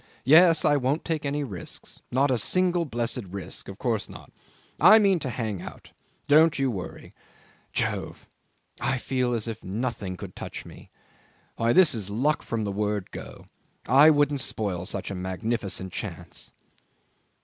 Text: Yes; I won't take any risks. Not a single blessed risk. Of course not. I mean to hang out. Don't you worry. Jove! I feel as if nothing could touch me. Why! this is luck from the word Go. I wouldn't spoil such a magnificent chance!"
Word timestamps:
Yes; 0.25 0.65
I 0.65 0.77
won't 0.77 1.05
take 1.05 1.27
any 1.27 1.43
risks. 1.43 2.01
Not 2.11 2.31
a 2.31 2.39
single 2.39 2.85
blessed 2.85 3.25
risk. 3.29 3.67
Of 3.69 3.77
course 3.77 4.09
not. 4.09 4.31
I 4.79 4.97
mean 4.97 5.19
to 5.19 5.29
hang 5.29 5.61
out. 5.61 5.91
Don't 6.27 6.57
you 6.57 6.71
worry. 6.71 7.13
Jove! 7.71 8.25
I 8.79 8.97
feel 8.97 9.35
as 9.35 9.47
if 9.47 9.63
nothing 9.63 10.17
could 10.17 10.35
touch 10.35 10.65
me. 10.65 10.89
Why! 11.55 11.71
this 11.71 11.93
is 11.93 12.09
luck 12.09 12.41
from 12.41 12.63
the 12.63 12.71
word 12.71 13.11
Go. 13.11 13.45
I 13.85 14.09
wouldn't 14.09 14.41
spoil 14.41 14.87
such 14.87 15.11
a 15.11 15.13
magnificent 15.13 15.93
chance!" 15.93 16.51